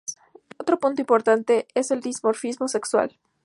Otro 0.57 0.79
punto 0.79 0.99
importante 1.03 1.67
es 1.75 1.91
el 1.91 2.01
dimorfismo 2.01 2.67
sexual. 2.67 3.15